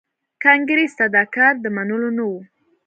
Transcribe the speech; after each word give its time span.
کانګریس 0.43 0.91
ته 0.99 1.05
دا 1.15 1.23
کار 1.35 1.53
د 1.63 1.65
منلو 1.75 2.09
نه 2.17 2.23
و. 2.29 2.31